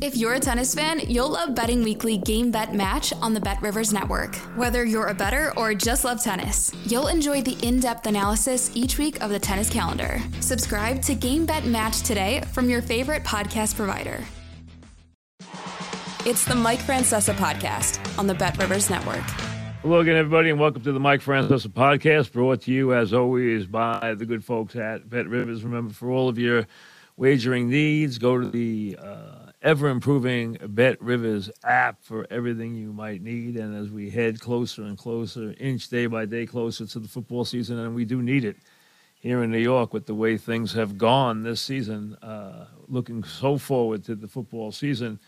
[0.00, 3.60] If you're a tennis fan, you'll love Betting Weekly Game Bet Match on the Bet
[3.60, 4.36] Rivers Network.
[4.54, 8.96] Whether you're a better or just love tennis, you'll enjoy the in depth analysis each
[8.96, 10.20] week of the tennis calendar.
[10.38, 14.22] Subscribe to Game Bet Match today from your favorite podcast provider.
[16.24, 19.24] It's the Mike Francesa podcast on the Bet Rivers Network.
[19.82, 23.66] Hello again, everybody, and welcome to the Mike Francesa podcast, brought to you, as always,
[23.66, 25.64] by the good folks at Bet Rivers.
[25.64, 26.68] Remember, for all of your
[27.16, 33.22] wagering needs, go to the uh, ever improving Bet Rivers app for everything you might
[33.22, 33.56] need.
[33.56, 37.44] And as we head closer and closer, inch day by day closer to the football
[37.44, 38.56] season, and we do need it
[39.20, 43.58] here in New York with the way things have gone this season, uh, looking so
[43.58, 45.18] forward to the football season.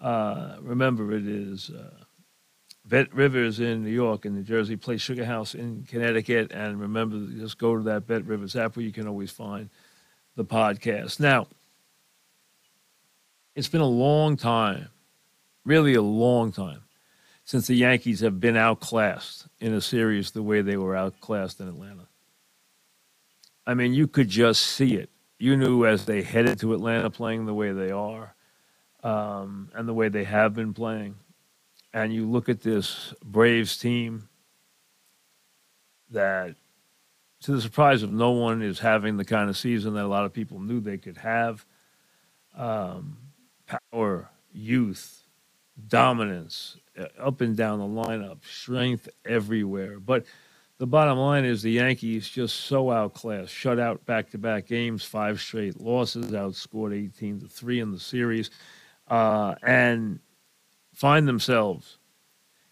[0.00, 1.70] Uh, remember, it is.
[1.70, 1.90] Uh,
[2.84, 7.18] Bet Rivers in New York and New Jersey, play Sugar House in Connecticut, and remember,
[7.36, 9.70] just go to that Bet Rivers app where you can always find
[10.36, 11.18] the podcast.
[11.18, 11.48] Now,
[13.56, 14.90] it's been a long time,
[15.64, 16.82] really a long time,
[17.44, 21.66] since the Yankees have been outclassed in a series the way they were outclassed in
[21.66, 22.06] Atlanta.
[23.66, 25.08] I mean, you could just see it.
[25.38, 28.34] You knew as they headed to Atlanta playing the way they are
[29.02, 31.16] um, and the way they have been playing.
[31.94, 34.28] And you look at this Braves team
[36.10, 36.56] that,
[37.40, 40.26] to the surprise of no one, is having the kind of season that a lot
[40.26, 41.64] of people knew they could have.
[42.54, 43.16] Um,
[43.66, 45.24] power, youth,
[45.88, 50.00] dominance, uh, up and down the lineup, strength everywhere.
[50.00, 50.24] But
[50.78, 55.04] the bottom line is the Yankees just so outclassed, shut out back to back games,
[55.04, 58.50] five straight losses, outscored 18 to 3 in the series,
[59.08, 60.20] uh, and
[60.92, 61.98] find themselves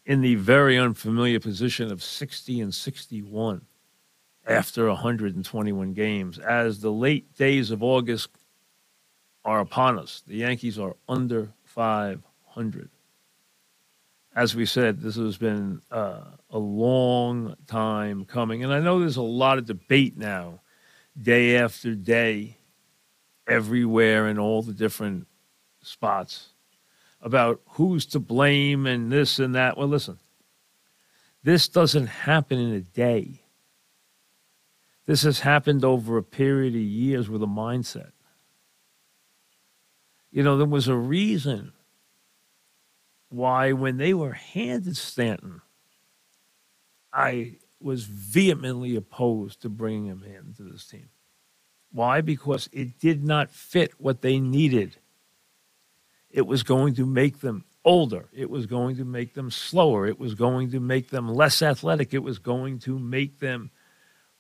[0.07, 3.63] in the very unfamiliar position of 60 and 61
[4.47, 8.29] after 121 games as the late days of August
[9.45, 10.23] are upon us.
[10.27, 12.89] The Yankees are under 500.
[14.35, 18.65] As we said, this has been uh, a long time coming.
[18.65, 20.61] And I know there's a lot of debate now,
[21.21, 22.57] day after day,
[23.47, 25.27] everywhere in all the different
[25.83, 26.49] spots,
[27.21, 29.77] about who's to blame and this and that.
[29.77, 30.19] Well, listen,
[31.45, 33.43] this doesn't happen in a day.
[35.07, 38.13] This has happened over a period of years with a mindset.
[40.35, 41.75] You know, there was a reason
[43.29, 45.61] why when they were handed Stanton,
[47.13, 51.09] I was vehemently opposed to bringing him into this team.
[51.93, 52.21] Why?
[52.21, 54.97] Because it did not fit what they needed.
[56.31, 58.29] It was going to make them older.
[58.33, 60.05] It was going to make them slower.
[60.09, 62.13] It was going to make them less athletic.
[62.13, 63.71] It was going to make them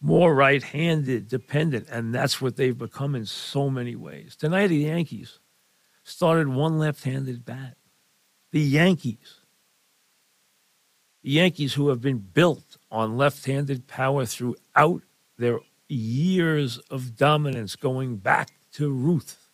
[0.00, 1.86] more right handed, dependent.
[1.88, 4.34] And that's what they've become in so many ways.
[4.34, 5.38] Tonight, the Yankees
[6.04, 7.76] started one left handed bat.
[8.52, 9.40] The Yankees.
[11.22, 15.02] The Yankees, who have been built on left handed power throughout
[15.38, 19.48] their years of dominance, going back to Ruth,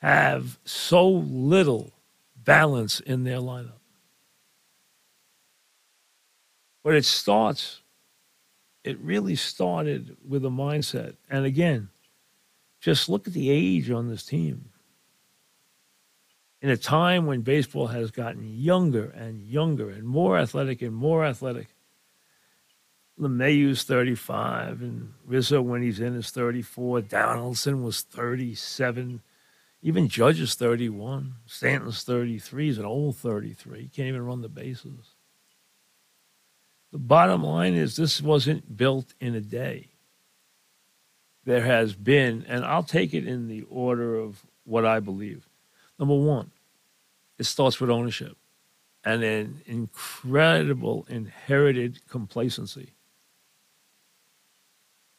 [0.00, 1.92] have so little
[2.36, 3.80] balance in their lineup.
[6.84, 7.80] But it starts,
[8.84, 11.16] it really started with a mindset.
[11.30, 11.88] And again,
[12.84, 14.66] just look at the age on this team.
[16.60, 21.24] In a time when baseball has gotten younger and younger and more athletic and more
[21.24, 21.68] athletic,
[23.18, 27.00] LeMahieu's 35, and Rizzo, when he's in, is 34.
[27.02, 29.22] Donaldson was 37.
[29.80, 31.36] Even Judge is 31.
[31.46, 32.66] Stanton's 33.
[32.66, 33.80] He's an old 33.
[33.80, 35.14] He can't even run the bases.
[36.92, 39.93] The bottom line is this wasn't built in a day
[41.44, 45.48] there has been, and I'll take it in the order of what I believe.
[45.98, 46.50] Number one,
[47.38, 48.36] it starts with ownership
[49.04, 52.92] and an incredible inherited complacency.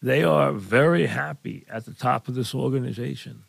[0.01, 3.43] They are very happy at the top of this organization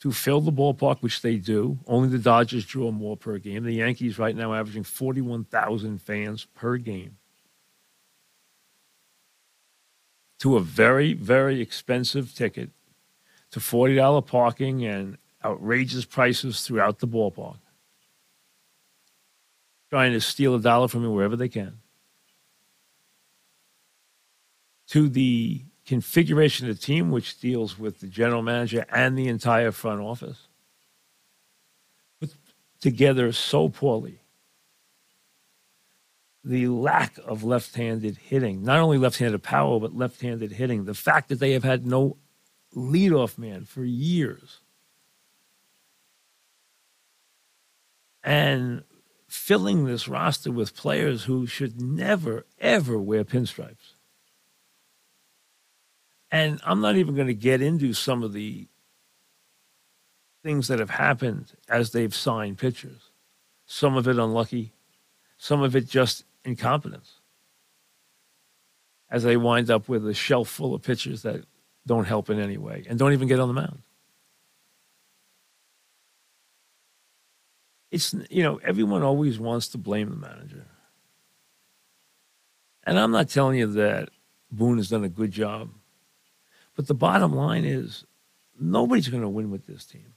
[0.00, 1.78] to fill the ballpark, which they do.
[1.86, 3.64] Only the Dodgers draw more per game.
[3.64, 7.16] The Yankees right now averaging 41,000 fans per game.
[10.38, 12.70] To a very, very expensive ticket
[13.50, 17.58] to $40 parking and outrageous prices throughout the ballpark.
[19.88, 21.78] trying to steal a dollar from you wherever they can,
[24.88, 29.70] to the configuration of the team, which deals with the general manager and the entire
[29.70, 30.48] front office,
[32.20, 32.34] put
[32.80, 34.18] together so poorly.
[36.46, 40.84] The lack of left handed hitting, not only left handed power, but left handed hitting,
[40.84, 42.18] the fact that they have had no
[42.72, 44.60] leadoff man for years.
[48.22, 48.84] And
[49.26, 53.94] filling this roster with players who should never, ever wear pinstripes.
[56.30, 58.68] And I'm not even going to get into some of the
[60.44, 63.10] things that have happened as they've signed pitchers.
[63.66, 64.74] Some of it unlucky,
[65.38, 67.20] some of it just incompetence.
[69.10, 71.44] As they wind up with a shelf full of pitchers that
[71.86, 73.82] don't help in any way and don't even get on the mound.
[77.90, 80.66] It's, you know, everyone always wants to blame the manager.
[82.82, 84.10] And I'm not telling you that
[84.50, 85.70] Boone has done a good job.
[86.74, 88.04] But the bottom line is
[88.58, 90.14] nobody's going to win with this team.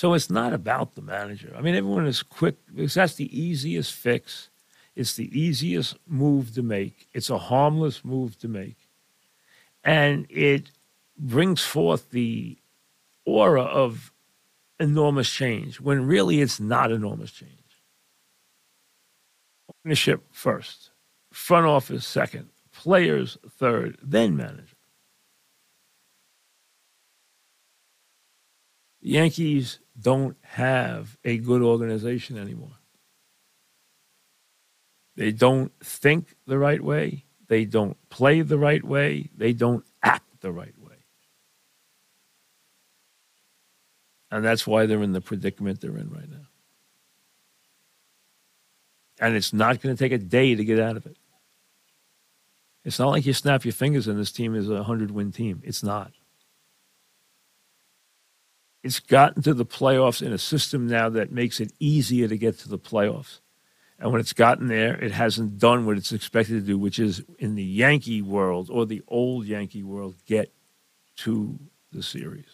[0.00, 1.52] So it's not about the manager.
[1.54, 4.48] I mean, everyone is quick because that's the easiest fix.
[4.96, 7.06] It's the easiest move to make.
[7.12, 8.78] It's a harmless move to make.
[9.84, 10.70] And it
[11.18, 12.56] brings forth the
[13.26, 14.10] aura of
[14.78, 17.52] enormous change when really it's not enormous change.
[19.84, 20.92] Ownership first,
[21.30, 24.79] front office second, players third, then manager.
[29.00, 32.78] Yankees don't have a good organization anymore.
[35.16, 37.24] They don't think the right way.
[37.48, 39.30] They don't play the right way.
[39.36, 40.96] They don't act the right way.
[44.30, 46.46] And that's why they're in the predicament they're in right now.
[49.20, 51.16] And it's not going to take a day to get out of it.
[52.84, 55.60] It's not like you snap your fingers and this team is a 100 win team.
[55.64, 56.12] It's not.
[58.82, 62.58] It's gotten to the playoffs in a system now that makes it easier to get
[62.60, 63.40] to the playoffs.
[63.98, 67.22] And when it's gotten there, it hasn't done what it's expected to do, which is
[67.38, 70.52] in the Yankee world or the old Yankee world, get
[71.16, 71.58] to
[71.92, 72.46] the series.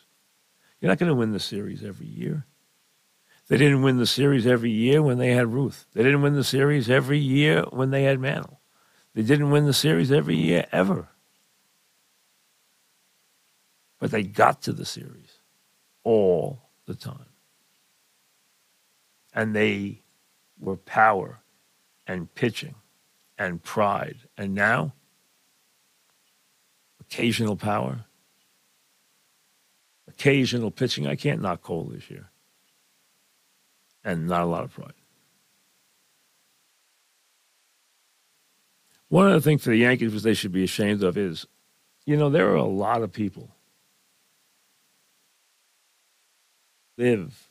[0.80, 2.46] You're not going to win the series every year.
[3.48, 5.86] They didn't win the series every year when they had Ruth.
[5.94, 8.60] They didn't win the series every year when they had Mantle.
[9.14, 11.08] They didn't win the series every year ever.
[14.00, 15.25] But they got to the series
[16.06, 17.26] all the time.
[19.34, 20.02] And they
[20.60, 21.40] were power
[22.06, 22.76] and pitching
[23.36, 24.18] and pride.
[24.38, 24.94] And now,
[27.00, 28.04] occasional power,
[30.06, 31.08] occasional pitching.
[31.08, 32.30] I can't knock Cole this year.
[34.04, 34.92] And not a lot of pride.
[39.08, 41.46] One of the things for the Yankees which they should be ashamed of is,
[42.04, 43.55] you know, there are a lot of people
[46.96, 47.48] live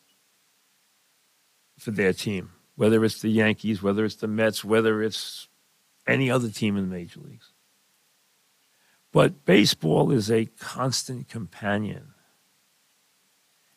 [1.77, 5.47] for their team, whether it's the Yankees, whether it's the Mets, whether it's
[6.07, 7.51] any other team in the major leagues.
[9.11, 12.13] But baseball is a constant companion.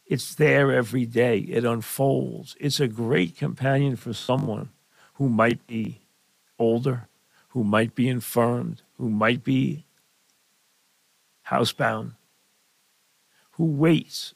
[0.05, 1.39] It's there every day.
[1.39, 2.57] It unfolds.
[2.59, 4.71] It's a great companion for someone
[5.15, 6.01] who might be
[6.59, 7.09] older,
[7.51, 9.85] who might be infirmed, who might be
[11.49, 12.13] housebound,
[13.53, 14.35] who waits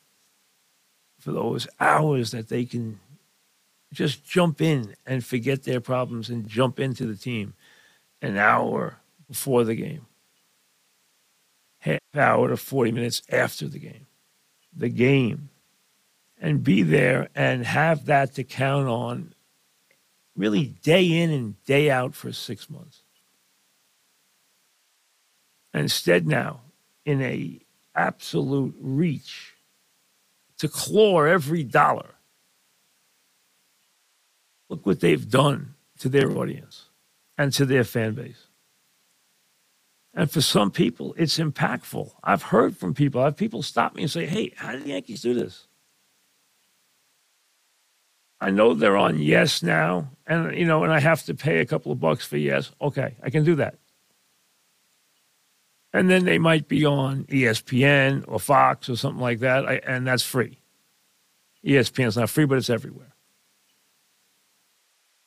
[1.23, 2.99] for those hours that they can
[3.93, 7.55] just jump in and forget their problems and jump into the team
[8.21, 8.99] an hour
[9.29, 10.07] before the game,
[11.79, 14.07] half hour to 40 minutes after the game,
[14.76, 15.50] the game,
[16.41, 19.33] and be there and have that to count on
[20.35, 23.02] really day in and day out for six months.
[25.73, 26.62] And instead now,
[27.05, 27.61] in a
[27.95, 29.52] absolute reach
[30.62, 32.14] to claw every dollar,
[34.71, 36.88] look what they've done to their audience
[37.37, 38.47] and to their fan base.
[40.14, 42.12] And for some people, it's impactful.
[42.23, 44.90] I've heard from people, I have people stop me and say, hey, how did the
[44.90, 45.66] Yankees do this?
[48.40, 51.66] I know they're on Yes now, and you know, and I have to pay a
[51.66, 52.71] couple of bucks for Yes.
[52.81, 53.78] Okay, I can do that.
[55.93, 60.07] And then they might be on ESPN or Fox or something like that, I, and
[60.07, 60.59] that's free.
[61.65, 63.15] ESPN's not free, but it's everywhere.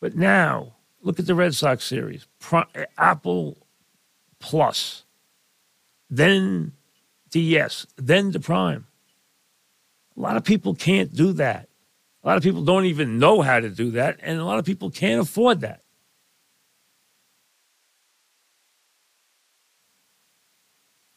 [0.02, 2.28] But now, look at the Red Sox series
[2.98, 3.58] Apple
[4.40, 5.04] Plus,
[6.10, 6.74] then
[7.30, 8.88] DS, then to Prime.
[10.18, 11.70] A lot of people can't do that.
[12.24, 14.66] A lot of people don't even know how to do that, and a lot of
[14.66, 15.82] people can't afford that.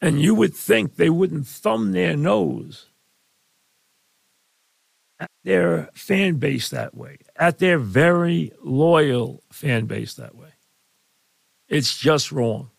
[0.01, 2.87] And you would think they wouldn't thumb their nose
[5.19, 10.53] at their fan base that way, at their very loyal fan base that way.
[11.67, 12.69] It's just wrong.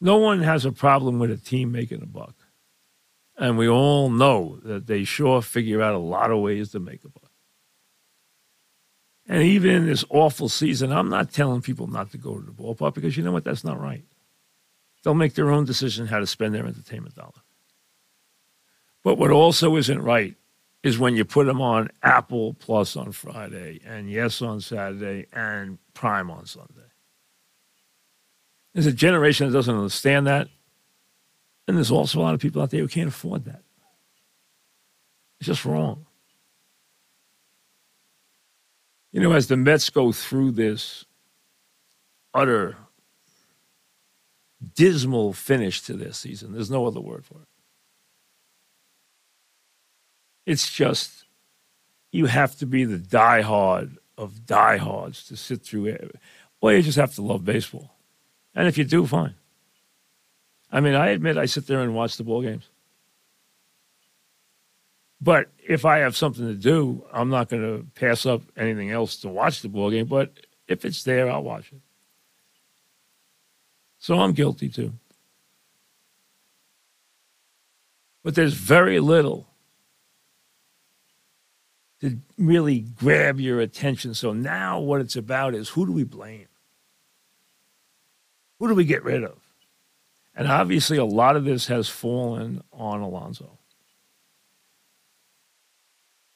[0.00, 2.34] No one has a problem with a team making a buck.
[3.36, 7.04] And we all know that they sure figure out a lot of ways to make
[7.04, 7.30] a buck.
[9.26, 12.52] And even in this awful season, I'm not telling people not to go to the
[12.52, 13.44] ballpark because you know what?
[13.44, 14.04] That's not right.
[15.02, 17.32] They'll make their own decision how to spend their entertainment dollar.
[19.04, 20.34] But what also isn't right
[20.82, 25.78] is when you put them on Apple Plus on Friday and Yes on Saturday and
[25.94, 26.88] Prime on Sunday.
[28.74, 30.48] There's a generation that doesn't understand that.
[31.66, 33.62] And there's also a lot of people out there who can't afford that.
[35.40, 36.06] It's just wrong.
[39.12, 41.04] You know, as the Mets go through this
[42.34, 42.76] utter
[44.74, 47.48] dismal finish to their season, there's no other word for it.
[50.46, 51.24] It's just,
[52.10, 56.16] you have to be the diehard of diehards to sit through it.
[56.60, 57.94] Or you just have to love baseball.
[58.54, 59.34] And if you do, fine.
[60.72, 62.68] I mean, I admit I sit there and watch the ball games.
[65.20, 69.16] But if I have something to do, I'm not going to pass up anything else
[69.18, 70.06] to watch the ball game.
[70.06, 70.32] But
[70.66, 71.80] if it's there, I'll watch it.
[73.98, 74.92] So I'm guilty too.
[78.22, 79.46] But there's very little
[82.00, 84.14] to really grab your attention.
[84.14, 86.46] So now what it's about is who do we blame?
[88.58, 89.38] Who do we get rid of?
[90.34, 93.58] And obviously, a lot of this has fallen on Alonso.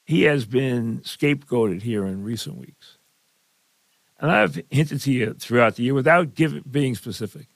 [0.05, 2.99] He has been scapegoated here in recent weeks.
[4.19, 6.35] And I've hinted to you throughout the year, without
[6.71, 7.47] being specific,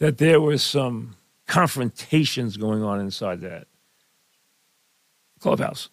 [0.00, 1.14] that there were some
[1.46, 3.68] confrontations going on inside that
[5.38, 5.90] clubhouse.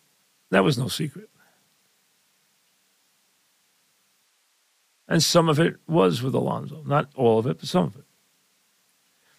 [0.50, 1.30] That was no secret.
[5.10, 8.06] And some of it was with Alonso, Not all of it, but some of it.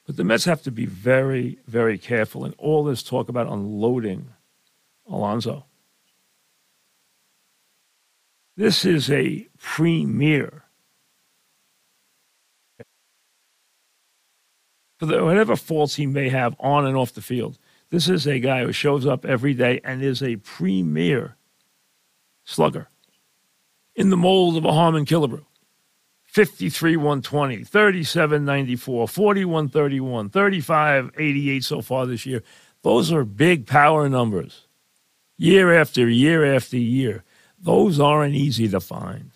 [0.06, 4.30] But the Mets have to be very, very careful in all this talk about unloading
[5.06, 5.66] Alonso.
[8.56, 10.64] This is a premier.
[14.98, 17.58] For the, whatever faults he may have on and off the field,
[17.90, 21.36] this is a guy who shows up every day and is a premier
[22.44, 22.88] slugger
[23.94, 25.44] in the mold of a Harmon Killebrew.
[26.24, 32.42] 53 120, 37 94, 41 31, 35 88 so far this year.
[32.82, 34.66] Those are big power numbers.
[35.36, 37.24] Year after year after year.
[37.58, 39.30] Those aren't easy to find.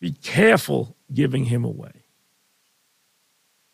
[0.00, 2.05] Be careful giving him away.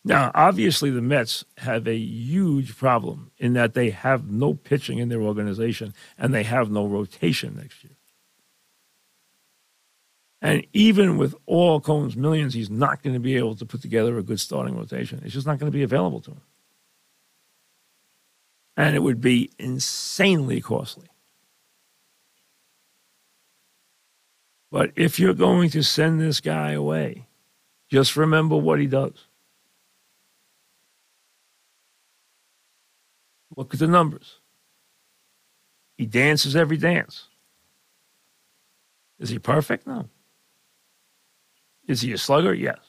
[0.05, 5.07] Now, obviously, the Mets have a huge problem in that they have no pitching in
[5.07, 7.95] their organization and they have no rotation next year.
[10.41, 14.17] And even with all Cohen's millions, he's not going to be able to put together
[14.17, 15.21] a good starting rotation.
[15.23, 16.41] It's just not going to be available to him.
[18.75, 21.07] And it would be insanely costly.
[24.69, 27.27] But if you're going to send this guy away,
[27.89, 29.27] just remember what he does.
[33.55, 34.39] Look at the numbers.
[35.97, 37.27] He dances every dance.
[39.19, 39.85] Is he perfect?
[39.85, 40.09] No.
[41.87, 42.53] Is he a slugger?
[42.53, 42.79] Yes.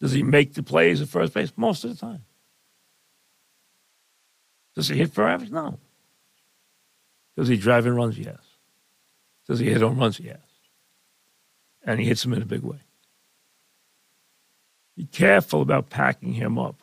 [0.00, 1.52] Does he make the plays at first base?
[1.56, 2.24] Most of the time.
[4.74, 5.50] Does he hit for average?
[5.50, 5.78] No.
[7.36, 8.18] Does he drive in runs?
[8.18, 8.40] Yes.
[9.46, 10.18] Does he hit on runs?
[10.20, 10.40] Yes.
[11.84, 12.80] And he hits them in a big way.
[14.96, 16.82] Be careful about packing him up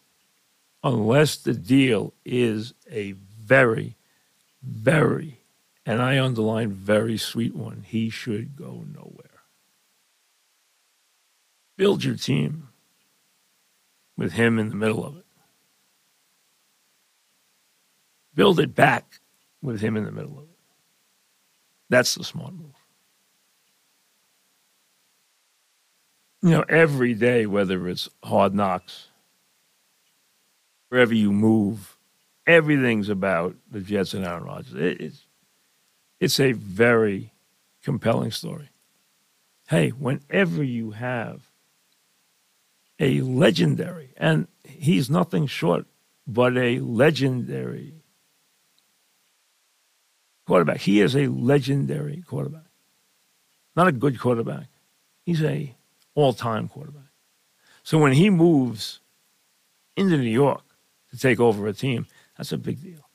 [0.84, 3.96] unless the deal is a very,
[4.62, 5.42] very
[5.86, 7.84] and I underline very sweet one.
[7.88, 9.26] He should go nowhere.
[11.76, 12.70] Build your team
[14.16, 15.26] with him in the middle of it.
[18.36, 19.20] Build it back
[19.62, 20.58] with him in the middle of it.
[21.90, 22.76] That's the smart move.
[26.42, 29.10] You know, every day, whether it's hard knocks,
[30.90, 31.98] wherever you move,
[32.48, 34.74] everything's about the Jets and Aaron Rodgers.
[34.74, 35.26] It, it's
[36.20, 37.34] it's a very
[37.84, 38.70] compelling story.
[39.68, 41.50] Hey, whenever you have
[43.00, 45.86] a legendary, and he's nothing short
[46.28, 48.02] but a legendary
[50.46, 50.82] quarterback.
[50.82, 52.66] He is a legendary quarterback.
[53.76, 54.68] Not a good quarterback.
[55.26, 55.76] He's a
[56.16, 57.12] all-time quarterback.
[57.84, 59.00] So when he moves
[59.96, 60.64] into New York
[61.10, 63.08] to take over a team, that's a big deal.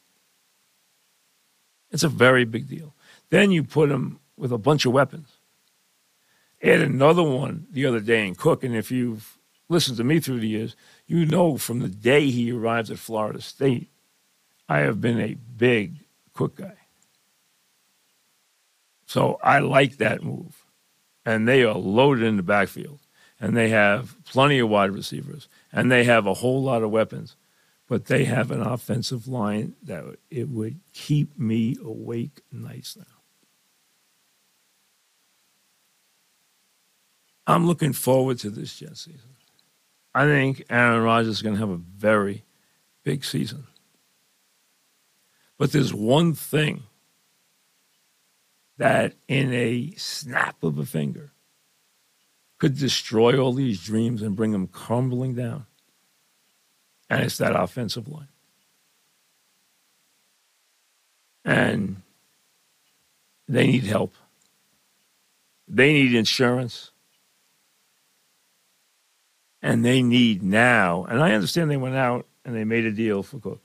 [1.90, 2.94] It's a very big deal.
[3.30, 5.28] Then you put him with a bunch of weapons.
[6.62, 9.38] Add another one the other day in Cook, and if you've
[9.68, 10.76] listened to me through the years,
[11.06, 13.88] you know from the day he arrived at Florida State,
[14.68, 15.94] I have been a big
[16.34, 16.76] Cook guy.
[19.06, 20.65] So I like that move.
[21.26, 23.00] And they are loaded in the backfield.
[23.38, 25.48] And they have plenty of wide receivers.
[25.70, 27.36] And they have a whole lot of weapons.
[27.88, 33.04] But they have an offensive line that it would keep me awake nights now.
[37.46, 39.20] I'm looking forward to this Jet season.
[40.14, 42.44] I think Aaron Rodgers is going to have a very
[43.04, 43.66] big season.
[45.58, 46.84] But there's one thing
[48.78, 51.32] that, in a snap of a finger,
[52.58, 55.66] could destroy all these dreams and bring them crumbling down.
[57.08, 58.28] And it's that offensive line.
[61.44, 62.02] And
[63.48, 64.14] they need help.
[65.68, 66.90] They need insurance
[69.62, 71.04] and they need now.
[71.04, 73.60] And I understand they went out and they made a deal for Cook.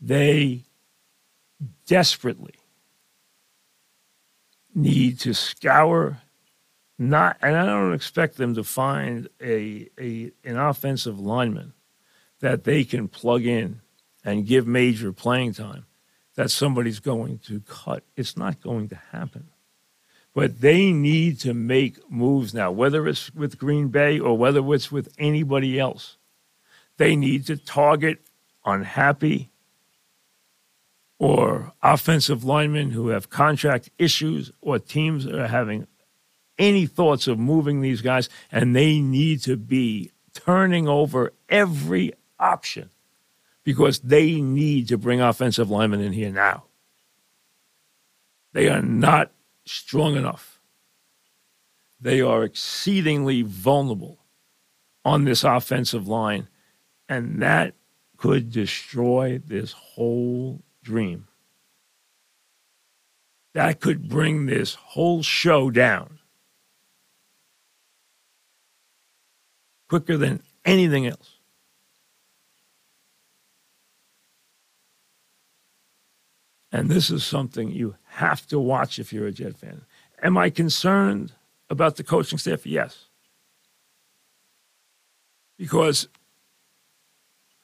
[0.00, 0.64] They
[1.86, 2.54] desperately
[4.74, 6.18] need to scour
[6.98, 11.72] not and I don't expect them to find a, a an offensive lineman
[12.40, 13.80] that they can plug in
[14.24, 15.86] and give major playing time
[16.34, 18.02] that somebody's going to cut.
[18.16, 19.48] It's not going to happen.
[20.34, 24.90] But they need to make moves now, whether it's with Green Bay or whether it's
[24.90, 26.16] with anybody else.
[26.96, 28.18] They need to target
[28.64, 29.50] unhappy
[31.18, 35.86] or offensive linemen who have contract issues or teams that are having
[36.58, 42.90] any thoughts of moving these guys, and they need to be turning over every option
[43.64, 46.64] because they need to bring offensive linemen in here now.
[48.52, 49.32] They are not
[49.64, 50.60] strong enough.
[52.00, 54.18] They are exceedingly vulnerable
[55.04, 56.48] on this offensive line,
[57.08, 57.74] and that
[58.16, 61.26] could destroy this whole dream.
[63.54, 66.18] That could bring this whole show down
[69.88, 71.38] quicker than anything else.
[76.72, 79.82] And this is something you have to watch if you're a Jet fan.
[80.20, 81.32] Am I concerned
[81.70, 82.66] about the coaching staff?
[82.66, 83.06] Yes.
[85.56, 86.08] Because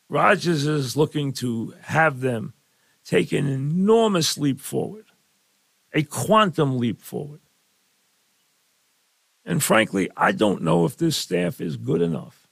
[0.09, 2.55] Rodgers is looking to have them
[3.11, 5.07] take an enormous leap forward,
[5.93, 7.41] a quantum leap forward.
[9.45, 12.47] And frankly, I don't know if this staff is good enough.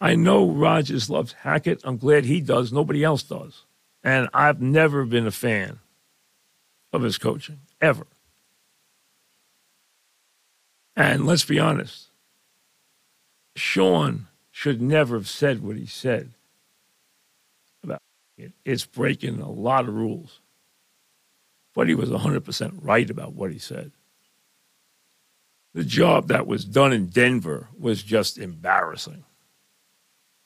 [0.00, 1.80] I know Rodgers loves Hackett.
[1.82, 2.72] I'm glad he does.
[2.72, 3.64] Nobody else does.
[4.04, 5.80] And I've never been a fan
[6.92, 8.06] of his coaching, ever.
[10.94, 12.10] And let's be honest,
[13.56, 16.30] Sean should never have said what he said.
[18.64, 20.40] It's breaking a lot of rules.
[21.74, 23.92] But he was 100% right about what he said.
[25.72, 29.24] The job that was done in Denver was just embarrassing.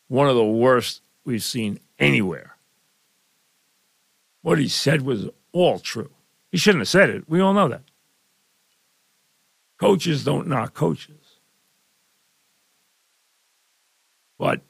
[0.08, 2.54] One of the worst we've seen anywhere
[4.44, 6.10] what he said was all true.
[6.52, 7.24] He shouldn't have said it.
[7.26, 7.80] We all know that.
[9.80, 11.38] Coaches don't knock coaches.
[14.38, 14.60] But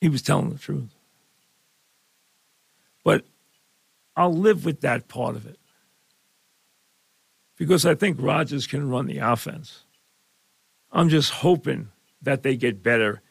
[0.00, 0.94] he was telling the truth.
[3.04, 3.24] But
[4.16, 5.58] I'll live with that part of it
[7.56, 9.84] because I think Rodgers can run the offense.
[10.92, 11.88] I'm just hoping
[12.22, 13.22] that they get better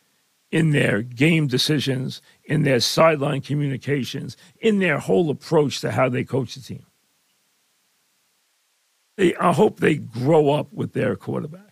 [0.51, 6.23] in their game decisions, in their sideline communications, in their whole approach to how they
[6.23, 6.85] coach the team.
[9.17, 11.66] They, I hope they grow up with their quarterback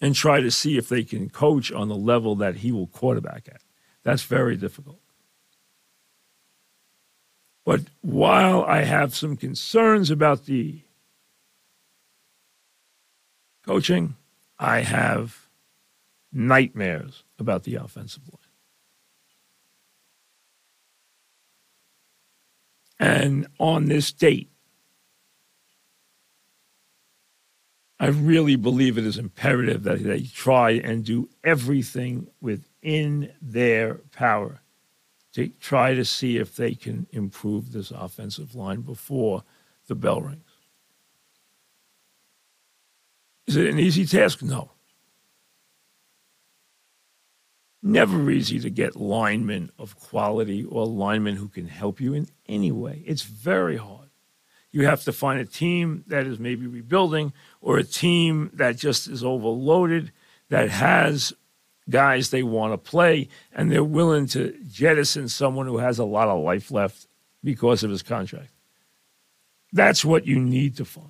[0.00, 3.48] and try to see if they can coach on the level that he will quarterback
[3.48, 3.62] at.
[4.02, 5.00] That's very difficult.
[7.64, 10.82] But while I have some concerns about the
[13.64, 14.14] coaching,
[14.58, 15.48] I have
[16.32, 18.40] nightmares about the offensive line.
[22.98, 24.50] And on this date,
[27.98, 34.60] I really believe it is imperative that they try and do everything within their power
[35.32, 39.44] to try to see if they can improve this offensive line before
[39.86, 40.42] the bell rings.
[43.46, 44.42] Is it an easy task?
[44.42, 44.72] No.
[47.82, 52.72] Never easy to get linemen of quality or linemen who can help you in any
[52.72, 53.02] way.
[53.06, 54.05] It's very hard.
[54.76, 59.08] You have to find a team that is maybe rebuilding or a team that just
[59.08, 60.12] is overloaded,
[60.50, 61.32] that has
[61.88, 66.28] guys they want to play, and they're willing to jettison someone who has a lot
[66.28, 67.06] of life left
[67.42, 68.50] because of his contract.
[69.72, 71.08] That's what you need to find.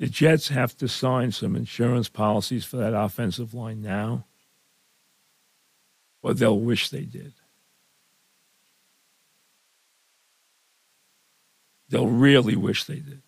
[0.00, 4.24] The Jets have to sign some insurance policies for that offensive line now,
[6.20, 7.34] or they'll wish they did.
[11.92, 13.20] They'll really wish they did.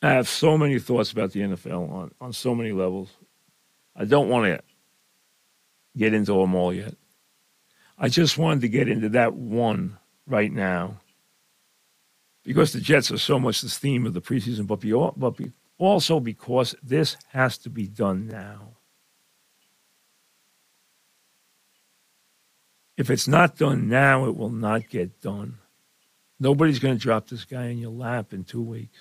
[0.00, 3.10] I have so many thoughts about the NFL on, on so many levels.
[3.96, 4.62] I don't want to
[5.96, 6.94] get into them all yet.
[7.98, 11.00] I just wanted to get into that one right now
[12.44, 15.50] because the Jets are so much the theme of the preseason, but, be, but be,
[15.76, 18.76] also because this has to be done now.
[22.96, 25.58] If it's not done now, it will not get done.
[26.38, 28.98] Nobody's going to drop this guy in your lap in two weeks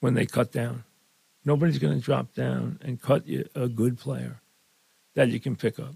[0.00, 0.84] when they cut down.
[1.44, 4.40] Nobody's going to drop down and cut you a good player
[5.14, 5.94] that you can pick up.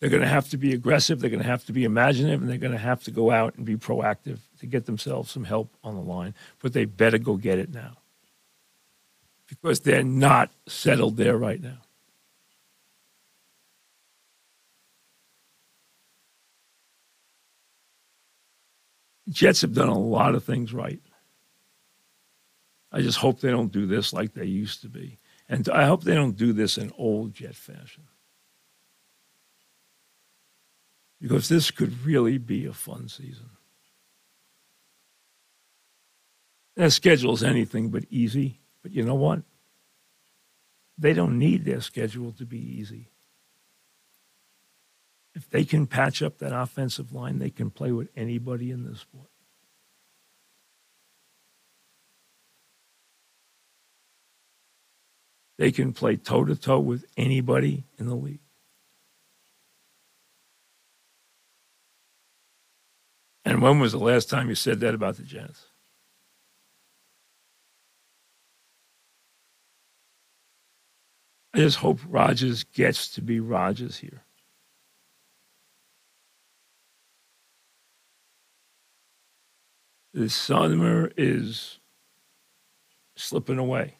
[0.00, 1.20] They're going to have to be aggressive.
[1.20, 3.54] They're going to have to be imaginative, and they're going to have to go out
[3.54, 6.34] and be proactive to get themselves some help on the line.
[6.60, 7.98] But they better go get it now
[9.48, 11.78] because they're not settled there right now.
[19.32, 21.00] Jets have done a lot of things right.
[22.92, 25.18] I just hope they don't do this like they used to be.
[25.48, 28.04] And I hope they don't do this in old Jet fashion
[31.20, 33.50] because this could really be a fun season.
[36.74, 39.42] Their schedule is anything but easy, but you know what?
[40.98, 43.11] They don't need their schedule to be easy.
[45.34, 49.00] If they can patch up that offensive line, they can play with anybody in this
[49.00, 49.28] sport.
[55.58, 58.40] They can play toe to toe with anybody in the league.
[63.44, 65.66] And when was the last time you said that about the Jets?
[71.54, 74.24] I just hope Rodgers gets to be Rodgers here.
[80.14, 81.78] The summer is
[83.16, 83.96] slipping away.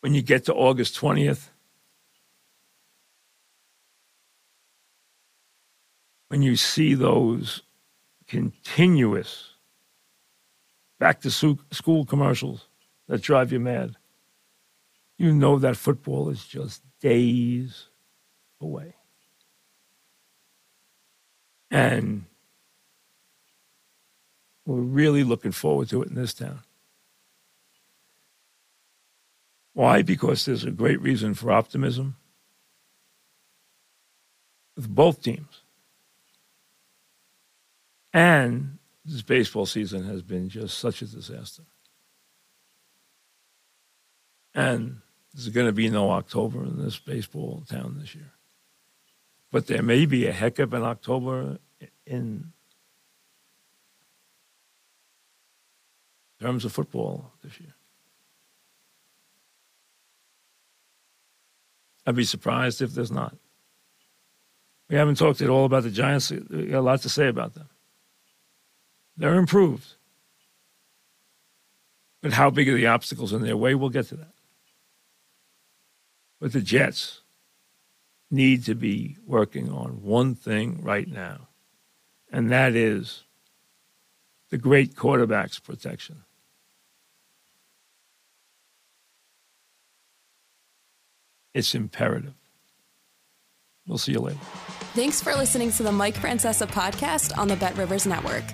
[0.00, 1.50] When you get to August 20th,
[6.28, 7.62] when you see those
[8.26, 9.50] continuous
[10.98, 12.66] back to school commercials
[13.06, 13.94] that drive you mad,
[15.16, 17.86] you know that football is just days
[18.60, 18.96] away.
[21.72, 22.26] And
[24.66, 26.60] we're really looking forward to it in this town.
[29.72, 30.02] Why?
[30.02, 32.16] Because there's a great reason for optimism
[34.76, 35.62] with both teams.
[38.12, 41.62] And this baseball season has been just such a disaster.
[44.54, 45.00] And
[45.32, 48.30] there's going to be no October in this baseball town this year.
[49.52, 51.58] But there may be a heck of an October
[52.06, 52.52] in
[56.40, 57.74] terms of football this year.
[62.06, 63.36] I'd be surprised if there's not.
[64.88, 66.30] We haven't talked at all about the Giants.
[66.30, 67.68] We got a lot to say about them.
[69.16, 69.94] They're improved.
[72.22, 73.74] But how big are the obstacles in their way?
[73.74, 74.32] We'll get to that.
[76.40, 77.21] But the Jets
[78.32, 81.48] need to be working on one thing right now,
[82.32, 83.24] and that is
[84.50, 86.24] the great quarterback's protection.
[91.54, 92.34] It's imperative.
[93.86, 94.38] We'll see you later.
[94.94, 98.44] Thanks for listening to the Mike Francesa podcast on the Bet Rivers Network.